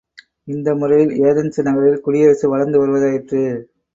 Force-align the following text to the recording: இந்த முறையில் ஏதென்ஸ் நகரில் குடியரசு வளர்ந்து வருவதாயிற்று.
இந்த 0.47 0.69
முறையில் 0.75 1.11
ஏதென்ஸ் 1.21 1.59
நகரில் 1.61 2.01
குடியரசு 2.01 2.45
வளர்ந்து 2.49 2.79
வருவதாயிற்று. 2.79 3.43